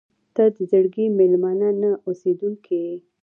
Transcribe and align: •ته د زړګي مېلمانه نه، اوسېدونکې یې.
•ته 0.35 0.43
د 0.55 0.57
زړګي 0.71 1.05
مېلمانه 1.19 1.69
نه، 1.81 1.91
اوسېدونکې 2.07 2.77
یې. 2.87 2.95